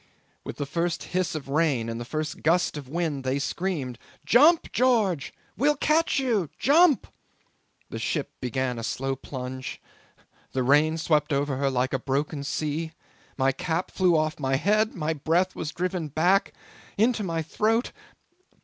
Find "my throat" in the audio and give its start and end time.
17.21-17.91